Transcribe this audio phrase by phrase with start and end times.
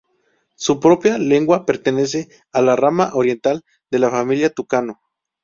[0.55, 3.61] Su propia lengua pertenece a la rama oriental
[3.91, 4.99] de la Familia Tucano.